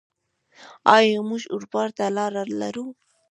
[0.95, 2.85] آیا موږ اروپا ته لاره لرو؟